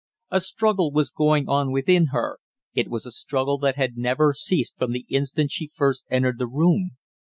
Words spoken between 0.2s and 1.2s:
A struggle was